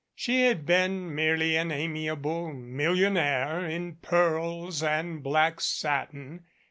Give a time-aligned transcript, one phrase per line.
[0.15, 6.43] She had been merely an amiable million aire, in pearls and black satin.